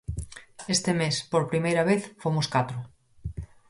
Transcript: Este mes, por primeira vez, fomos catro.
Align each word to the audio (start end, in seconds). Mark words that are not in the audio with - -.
Este 0.75 0.91
mes, 1.01 1.15
por 1.31 1.43
primeira 1.51 1.83
vez, 1.89 2.01
fomos 2.23 2.47
catro. 2.55 2.79